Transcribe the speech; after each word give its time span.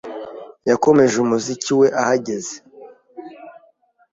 yakomeje 0.69 1.15
umuziki 1.19 1.71
we 1.79 1.87
ahageze 2.01 2.53